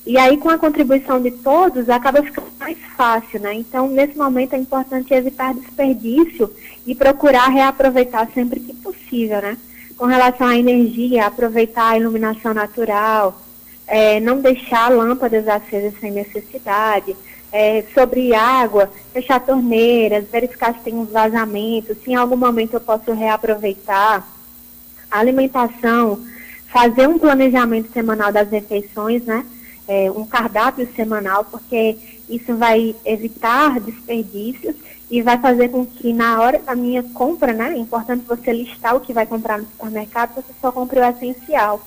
[0.05, 3.55] E aí, com a contribuição de todos, acaba ficando mais fácil, né?
[3.55, 6.53] Então, nesse momento, é importante evitar desperdício
[6.85, 9.57] e procurar reaproveitar sempre que possível, né?
[9.97, 13.44] Com relação à energia, aproveitar a iluminação natural,
[13.87, 17.16] é, não deixar lâmpadas acesas sem necessidade,
[17.53, 22.81] é, sobre água, fechar torneiras, verificar se tem um vazamento, se em algum momento eu
[22.81, 24.29] posso reaproveitar.
[25.09, 26.18] A alimentação,
[26.66, 29.47] fazer um planejamento semanal das refeições, né?
[29.87, 31.97] É, um cardápio semanal, porque
[32.29, 34.75] isso vai evitar desperdícios
[35.09, 37.75] e vai fazer com que na hora da minha compra, né?
[37.75, 41.81] É importante você listar o que vai comprar no supermercado, você só compre o essencial.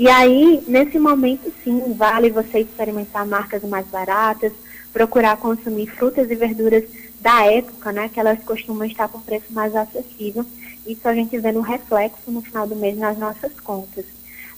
[0.00, 4.50] E aí, nesse momento, sim, vale você experimentar marcas mais baratas,
[4.94, 6.84] procurar consumir frutas e verduras
[7.20, 8.08] da época, né?
[8.08, 10.46] Que elas costumam estar com preço mais acessível.
[10.86, 14.06] Isso a gente vê no reflexo no final do mês nas nossas contas.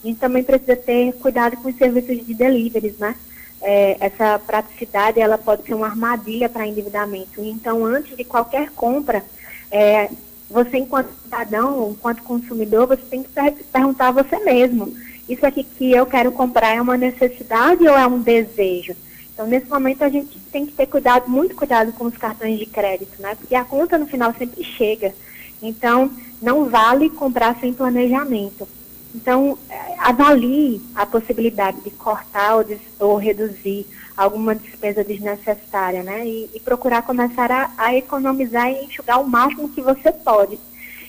[0.05, 3.16] A gente também precisa ter cuidado com os serviços de deliveries, né?
[3.61, 7.42] É, essa praticidade ela pode ser uma armadilha para endividamento.
[7.42, 9.24] Então, antes de qualquer compra,
[9.72, 10.09] é,
[10.48, 13.31] você enquanto cidadão, enquanto consumidor, você tem que
[13.72, 14.94] perguntar a você mesmo:
[15.33, 18.95] isso aqui que eu quero comprar é uma necessidade ou é um desejo?
[19.33, 22.66] Então, nesse momento, a gente tem que ter cuidado, muito cuidado com os cartões de
[22.66, 23.35] crédito, né?
[23.35, 25.14] Porque a conta no final sempre chega.
[25.62, 28.68] Então, não vale comprar sem planejamento.
[29.14, 36.27] Então, é, avalie a possibilidade de cortar ou, de, ou reduzir alguma despesa desnecessária, né?
[36.27, 40.59] E, e procurar começar a, a, economizar e enxugar o máximo que você pode.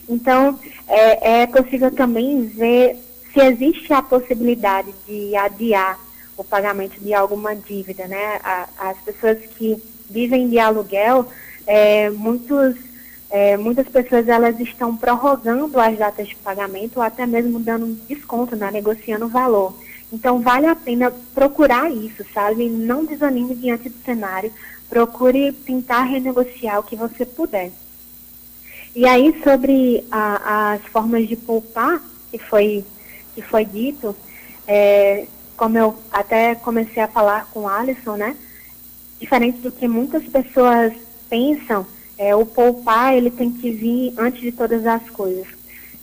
[0.07, 2.97] Então, é, é possível também ver
[3.33, 5.99] se existe a possibilidade de adiar
[6.37, 8.39] o pagamento de alguma dívida, né?
[8.77, 11.27] As pessoas que vivem de aluguel,
[11.65, 12.75] é, muitos
[13.29, 18.55] é, muitas pessoas elas estão prorrogando as datas de pagamento ou até mesmo dando desconto,
[18.55, 19.73] né, negociando o valor.
[20.11, 22.69] Então vale a pena procurar isso, sabe?
[22.69, 24.53] Não desanime diante do cenário.
[24.87, 27.71] Procure tentar renegociar o que você puder.
[28.95, 32.83] E aí sobre a, as formas de poupar que foi
[33.33, 34.15] que foi dito,
[34.67, 38.35] é, como eu até comecei a falar com o Alisson, né?
[39.19, 40.93] Diferente do que muitas pessoas
[41.29, 41.85] pensam,
[42.17, 45.47] é, o poupar ele tem que vir antes de todas as coisas.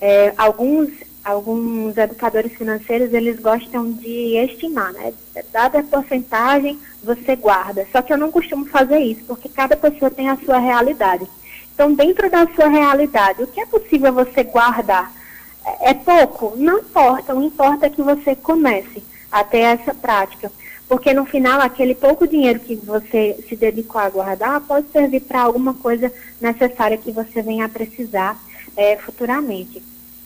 [0.01, 0.91] É, alguns
[1.23, 5.13] alguns educadores financeiros eles gostam de estimar, né?
[5.53, 7.87] Dada a porcentagem você guarda.
[7.93, 11.27] Só que eu não costumo fazer isso porque cada pessoa tem a sua realidade.
[11.75, 15.20] Então dentro da sua realidade, o que é possível você guardar?
[15.65, 16.57] É, pouco?
[16.57, 17.35] Não importa.
[17.35, 20.51] O importa é que você comece a ter essa prática.
[20.89, 25.43] Porque no final, aquele pouco dinheiro que você se dedicou a guardar pode servir para
[25.43, 28.37] alguma coisa necessária que você venha a precisar
[28.77, 29.83] é, futuramente.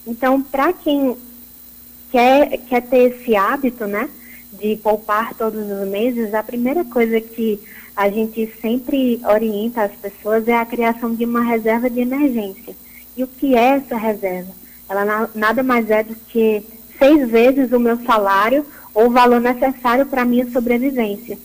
[0.06, 1.16] Então, para quem
[2.10, 4.08] quer, quer ter esse hábito, né,
[4.52, 7.60] de poupar todos os meses, a primeira coisa que
[7.96, 12.74] a gente sempre orienta as pessoas é a criação de uma reserva de emergência.
[13.16, 14.63] E o que é essa reserva?
[14.88, 16.64] Ela na, nada mais é do que
[16.98, 21.38] seis vezes o meu salário ou o valor necessário para a minha sobrevivência.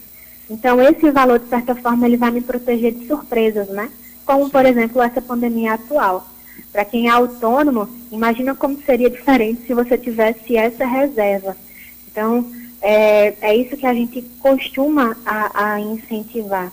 [0.49, 3.89] Então, esse valor, de certa forma, ele vai me proteger de surpresas, né?
[4.25, 6.27] Como, por exemplo, essa pandemia atual.
[6.71, 11.55] Para quem é autônomo, imagina como seria diferente se você tivesse essa reserva.
[12.11, 12.45] Então,
[12.81, 16.71] é, é isso que a gente costuma a, a incentivar.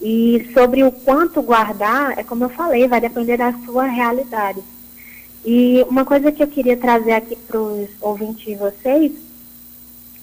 [0.00, 4.62] E sobre o quanto guardar, é como eu falei, vai depender da sua realidade.
[5.44, 9.12] E uma coisa que eu queria trazer aqui para os ouvintes de vocês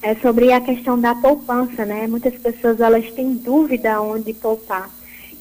[0.01, 2.07] é sobre a questão da poupança, né?
[2.07, 4.89] Muitas pessoas elas têm dúvida onde poupar.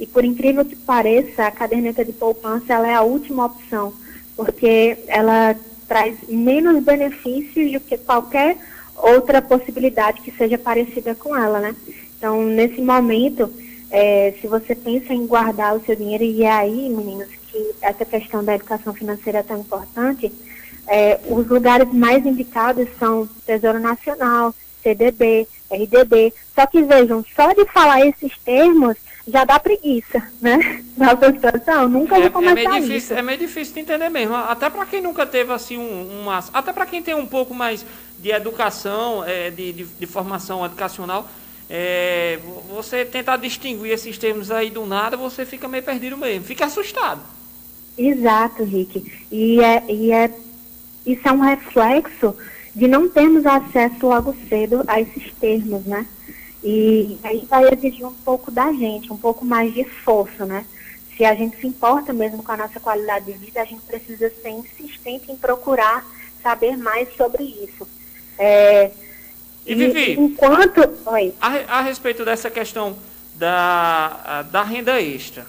[0.01, 3.93] E por incrível que pareça, a caderneta de poupança ela é a última opção,
[4.37, 8.57] porque ela traz menos benefícios do que qualquer
[8.97, 11.75] outra possibilidade que seja parecida com ela, né?
[12.17, 13.49] Então, nesse momento,
[13.91, 17.29] é, se você pensa em guardar o seu dinheiro, e é aí, meninos,
[17.81, 20.33] essa questão da educação financeira é tão importante,
[20.87, 26.33] é, os lugares mais indicados são Tesouro Nacional, CDB, RDB.
[26.55, 30.83] Só que vejam, só de falar esses termos já dá preguiça, né?
[30.97, 33.15] Na situação, nunca é, vou começar é meio difícil, isso.
[33.15, 34.35] É meio difícil de entender mesmo.
[34.35, 37.85] Até para quem nunca teve assim um, uma, até para quem tem um pouco mais
[38.19, 41.29] de educação, é, de, de, de, formação educacional,
[41.69, 42.39] é,
[42.71, 47.21] você tentar distinguir esses termos aí do nada, você fica meio perdido mesmo, fica assustado.
[47.99, 49.05] Exato, Rick.
[49.31, 50.31] E é, e é
[51.05, 52.37] isso é um reflexo
[52.75, 56.07] de não termos acesso logo cedo a esses termos, né?
[56.63, 60.65] E aí vai exigir um pouco da gente, um pouco mais de esforço, né?
[61.17, 64.31] Se a gente se importa mesmo com a nossa qualidade de vida, a gente precisa
[64.31, 66.07] ser insistente em procurar
[66.43, 67.89] saber mais sobre isso.
[68.39, 68.93] É,
[69.67, 70.81] e, Vivi, enquanto...
[71.07, 71.35] Oi.
[71.41, 72.97] A, a respeito dessa questão
[73.35, 75.47] da, da renda extra,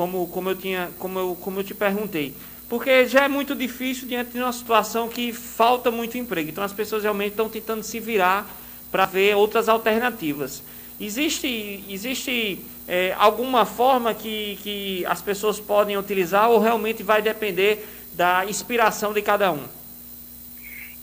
[0.00, 2.34] como, como, eu tinha, como, eu, como eu te perguntei,
[2.70, 6.48] porque já é muito difícil diante de uma situação que falta muito emprego.
[6.48, 8.48] Então as pessoas realmente estão tentando se virar
[8.90, 10.62] para ver outras alternativas.
[10.98, 17.86] Existe, existe é, alguma forma que, que as pessoas podem utilizar ou realmente vai depender
[18.14, 19.64] da inspiração de cada um?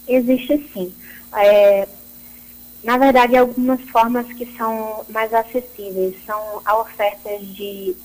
[0.08, 0.92] Existe sim.
[1.36, 1.88] É,
[2.84, 7.96] na verdade, algumas formas que são mais acessíveis são ofertas de,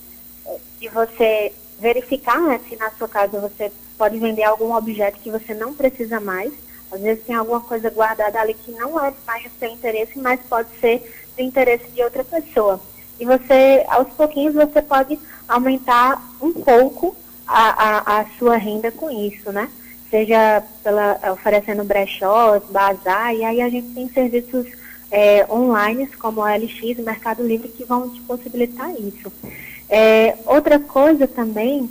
[0.83, 5.55] de você verificar né, se na sua casa você pode vender algum objeto que você
[5.55, 6.53] não precisa mais.
[6.90, 10.40] Às vezes tem alguma coisa guardada ali que não é mais do seu interesse, mas
[10.49, 12.81] pode ser do interesse de outra pessoa.
[13.18, 15.18] E você, aos pouquinhos, você pode
[15.49, 17.16] aumentar um pouco
[17.47, 19.71] a, a, a sua renda com isso, né?
[20.11, 24.66] Seja pela, oferecendo brechós, bazar, e aí a gente tem serviços
[25.11, 29.33] é, online, como a LX, Mercado Livre, que vão te possibilitar isso.
[29.94, 31.87] É, outra coisa também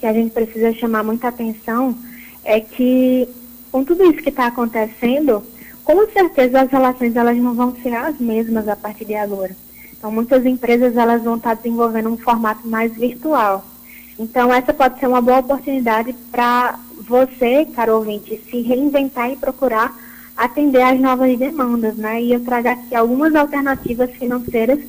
[0.00, 1.96] que a gente precisa chamar muita atenção
[2.44, 3.28] é que
[3.70, 5.44] com tudo isso que está acontecendo,
[5.84, 9.54] com certeza as relações elas não vão ser as mesmas a partir de agora.
[9.96, 13.64] Então muitas empresas elas vão estar tá desenvolvendo um formato mais virtual.
[14.18, 19.96] Então essa pode ser uma boa oportunidade para você, caro ouvinte, se reinventar e procurar
[20.36, 22.20] atender às novas demandas, né?
[22.20, 24.80] E eu trago aqui algumas alternativas financeiras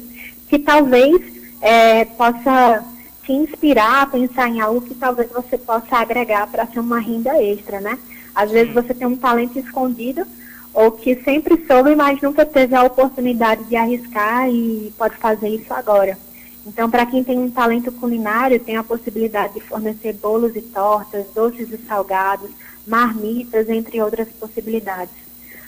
[0.48, 2.84] que talvez é, possa
[3.24, 7.42] te inspirar a pensar em algo que talvez você possa agregar para ser uma renda
[7.42, 7.98] extra, né?
[8.34, 10.26] Às vezes você tem um talento escondido
[10.74, 15.74] ou que sempre soube, mas nunca teve a oportunidade de arriscar e pode fazer isso
[15.74, 16.18] agora.
[16.66, 21.26] Então, para quem tem um talento culinário, tem a possibilidade de fornecer bolos e tortas,
[21.34, 22.52] doces e salgados,
[22.86, 25.14] marmitas, entre outras possibilidades.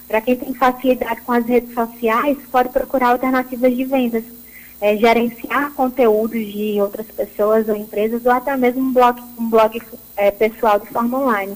[0.08, 4.24] Para quem tem facilidade com as redes sociais, pode procurar alternativas de vendas
[4.82, 9.80] é, gerenciar conteúdos de outras pessoas ou empresas, ou até mesmo um blog, um blog
[10.18, 11.56] é, pessoal de forma online.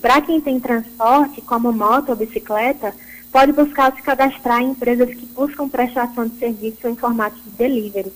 [0.00, 2.94] Para quem tem transporte, como moto ou bicicleta,
[3.32, 8.12] pode buscar se cadastrar em empresas que buscam prestação de serviço em formato de delivery.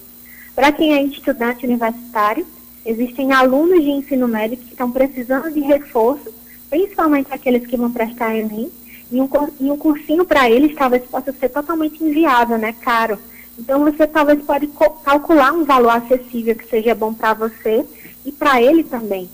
[0.55, 2.47] Para quem é estudante universitário,
[2.87, 6.33] existem alunos de ensino médio que estão precisando de reforço,
[6.71, 8.71] principalmente aqueles que vão prestar Enem,
[9.11, 13.19] e um, e um cursinho para eles talvez possa ser totalmente inviável, né, caro.
[13.59, 14.69] Então você talvez pode
[15.03, 17.85] calcular um valor acessível que seja bom para você
[18.25, 19.29] e para ele também.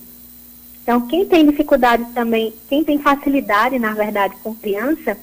[0.83, 5.17] Então quem tem dificuldade também, quem tem facilidade, na verdade, com criança,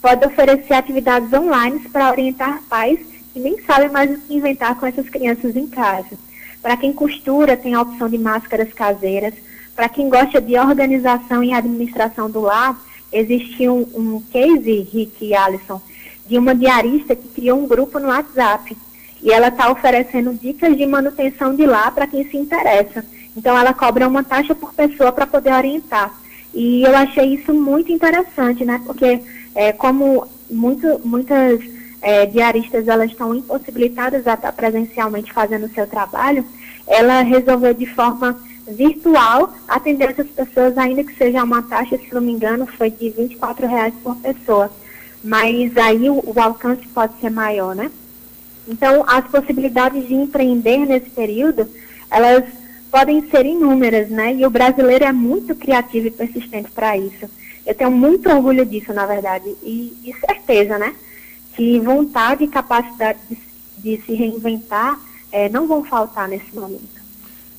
[0.00, 3.00] pode oferecer atividades online para orientar pais
[3.36, 6.16] que nem sabem mais o que inventar com essas crianças em casa.
[6.62, 9.34] Para quem costura, tem a opção de máscaras caseiras.
[9.74, 12.80] Para quem gosta de organização e administração do lar,
[13.12, 15.82] existe um, um case, Rick e Alison,
[16.26, 18.76] de uma diarista que criou um grupo no WhatsApp.
[19.22, 23.04] E ela está oferecendo dicas de manutenção de lá para quem se interessa.
[23.36, 26.12] Então, ela cobra uma taxa por pessoa para poder orientar.
[26.54, 28.80] E eu achei isso muito interessante, né?
[28.84, 29.20] Porque,
[29.54, 31.60] é, como muito, muitas
[32.00, 36.44] é, diaristas elas estão impossibilitadas a estar presencialmente fazendo o seu trabalho,
[36.86, 42.20] ela resolveu de forma virtual atender essas pessoas, ainda que seja uma taxa, se não
[42.20, 44.70] me engano, foi de R$ reais por pessoa
[45.26, 47.90] mas aí o, o alcance pode ser maior, né?
[48.68, 51.68] Então, as possibilidades de empreender nesse período,
[52.08, 52.44] elas
[52.92, 54.34] podem ser inúmeras, né?
[54.34, 57.28] E o brasileiro é muito criativo e persistente para isso.
[57.66, 60.94] Eu tenho muito orgulho disso, na verdade, e, e certeza, né?
[61.56, 63.36] Que vontade e capacidade de,
[63.78, 65.00] de se reinventar
[65.32, 67.02] é, não vão faltar nesse momento.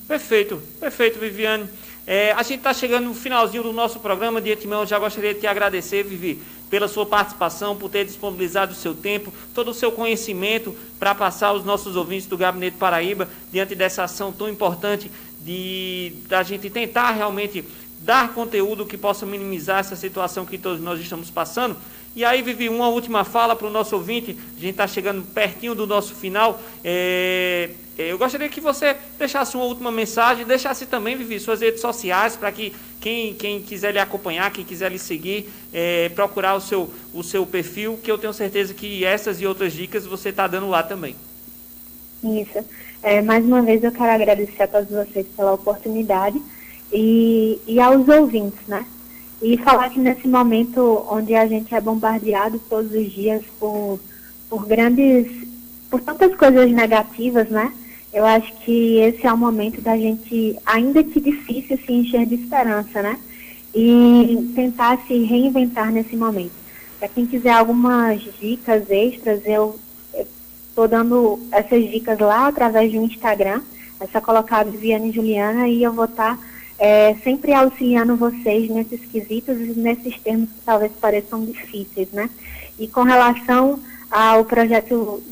[0.06, 1.68] Perfeito, perfeito, Viviane.
[2.06, 4.40] É, a gente está chegando no finalzinho do nosso programa.
[4.40, 6.40] De antemão, já gostaria de te agradecer, Vivi,
[6.70, 11.48] pela sua participação, por ter disponibilizado o seu tempo, todo o seu conhecimento para passar
[11.48, 15.10] aos nossos ouvintes do Gabinete Paraíba diante dessa ação tão importante
[15.40, 17.64] de da gente tentar realmente
[18.00, 21.76] dar conteúdo que possa minimizar essa situação que todos nós estamos passando.
[22.16, 24.36] E aí, Vivi, uma última fala para o nosso ouvinte.
[24.56, 26.60] A gente está chegando pertinho do nosso final.
[26.82, 31.80] É, é, eu gostaria que você deixasse uma última mensagem, deixasse também, Vivi, suas redes
[31.80, 36.60] sociais, para que quem, quem quiser lhe acompanhar, quem quiser lhe seguir, é, procurar o
[36.60, 40.46] seu, o seu perfil, que eu tenho certeza que essas e outras dicas você está
[40.46, 41.16] dando lá também.
[42.22, 42.64] Isso.
[43.02, 46.40] É, mais uma vez eu quero agradecer a todos vocês pela oportunidade
[46.92, 48.84] e, e aos ouvintes, né?
[49.40, 54.00] E falar que nesse momento onde a gente é bombardeado todos os dias por,
[54.48, 55.28] por grandes,
[55.88, 57.72] por tantas coisas negativas, né?
[58.12, 62.34] Eu acho que esse é o momento da gente, ainda que difícil, se encher de
[62.36, 63.18] esperança, né?
[63.74, 66.52] E tentar se reinventar nesse momento.
[66.98, 69.78] Para quem quiser algumas dicas extras, eu
[70.68, 73.60] estou dando essas dicas lá através do Instagram.
[74.00, 76.42] É só colocar Viviane Juliana e eu vou estar tá
[76.78, 82.30] é, sempre auxiliando vocês nesses quesitos e nesses termos que talvez pareçam difíceis, né?
[82.78, 85.22] E com relação ao projeto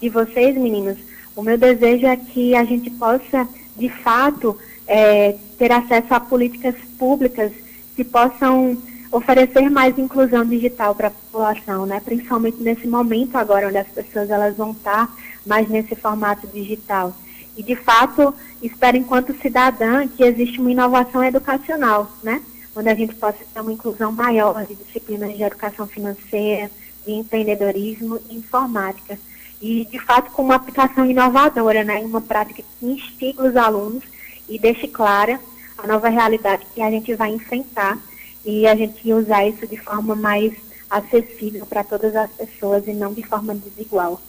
[0.00, 0.98] de vocês, meninos,
[1.36, 6.74] o meu desejo é que a gente possa, de fato, é, ter acesso a políticas
[6.98, 7.52] públicas
[7.94, 8.76] que possam
[9.12, 12.00] oferecer mais inclusão digital para a população, né?
[12.04, 15.14] Principalmente nesse momento agora, onde as pessoas elas vão estar
[15.46, 17.14] mais nesse formato digital.
[17.56, 22.42] E, de fato, espero, enquanto cidadã, que existe uma inovação educacional, né?
[22.74, 26.70] Onde a gente possa ter uma inclusão maior de disciplinas de educação financeira,
[27.06, 29.18] de empreendedorismo e informática.
[29.60, 31.98] E, de fato, com uma aplicação inovadora, né?
[32.00, 34.02] Uma prática que instiga os alunos
[34.48, 35.40] e deixe clara
[35.78, 37.98] a nova realidade que a gente vai enfrentar
[38.44, 40.52] e a gente usar isso de forma mais
[40.88, 44.20] acessível para todas as pessoas e não de forma desigual.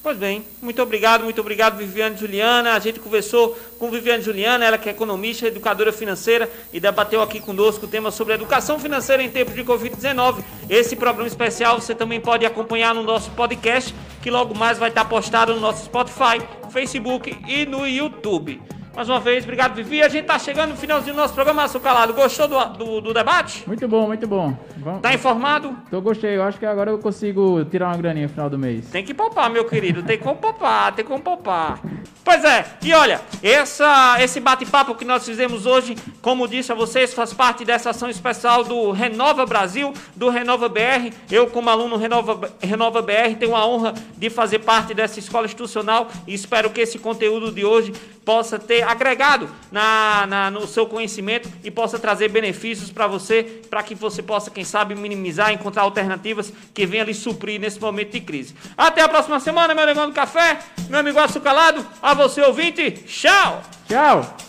[0.00, 2.74] Pois bem, muito obrigado, muito obrigado, Viviane Juliana.
[2.74, 7.40] A gente conversou com Viviane Juliana, ela que é economista, educadora financeira, e debateu aqui
[7.40, 10.44] conosco o tema sobre educação financeira em tempos de Covid-19.
[10.70, 13.92] Esse programa especial você também pode acompanhar no nosso podcast,
[14.22, 16.40] que logo mais vai estar postado no nosso Spotify,
[16.70, 18.77] Facebook e no YouTube.
[18.98, 20.02] Mais uma vez, obrigado, Vivi.
[20.02, 22.12] A gente tá chegando no finalzinho do nosso programa, Açucalado.
[22.12, 23.62] Gostou do, do, do, debate?
[23.64, 24.58] Muito bom, muito bom.
[24.76, 25.02] Vamos...
[25.02, 25.72] Tá informado?
[25.88, 26.36] Tô gostei.
[26.36, 28.88] Eu acho que agora eu consigo tirar uma graninha no final do mês.
[28.88, 30.02] Tem que poupar, meu querido.
[30.02, 31.80] Tem como poupar, tem como poupar.
[32.24, 37.14] Pois é, e olha, essa, esse bate-papo que nós fizemos hoje, como disse a vocês,
[37.14, 41.14] faz parte dessa ação especial do Renova Brasil, do Renova BR.
[41.30, 46.08] Eu, como aluno Renova, Renova BR, tenho a honra de fazer parte dessa escola institucional
[46.26, 47.92] e espero que esse conteúdo de hoje
[48.24, 53.82] possa ter agregado na, na, no seu conhecimento e possa trazer benefícios para você, para
[53.82, 58.20] que você possa, quem sabe, minimizar, encontrar alternativas que venham lhe suprir nesse momento de
[58.20, 58.54] crise.
[58.78, 60.58] Até a próxima semana, meu negão do café,
[60.88, 63.62] meu amigo açucalado, a você ouvinte, tchau!
[63.86, 64.47] Tchau!